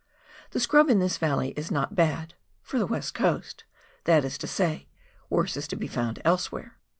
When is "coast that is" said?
3.13-4.39